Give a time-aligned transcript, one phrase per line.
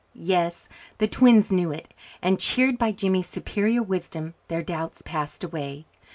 [0.15, 1.93] Yes, the twins knew it
[2.23, 5.85] and, cheered by Jimmy's superior wisdom, their doubts passed away.